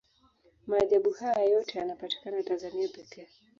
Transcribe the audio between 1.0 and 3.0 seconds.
haya yote yanapatikana tanzania